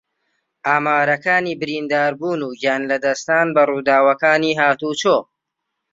[0.67, 5.17] ئامارەکانی برینداربوون و گیانلەدەستدان بە ڕووداوەکانی ھاتوچۆ